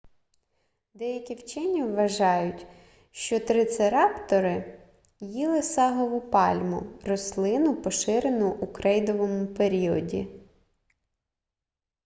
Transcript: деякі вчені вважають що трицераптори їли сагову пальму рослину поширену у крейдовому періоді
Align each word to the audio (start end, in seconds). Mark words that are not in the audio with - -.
деякі 0.93 1.35
вчені 1.35 1.83
вважають 1.83 2.67
що 3.11 3.39
трицераптори 3.39 4.79
їли 5.19 5.61
сагову 5.61 6.21
пальму 6.21 6.83
рослину 7.03 7.81
поширену 7.81 8.49
у 8.51 8.67
крейдовому 8.67 9.47
періоді 9.47 10.27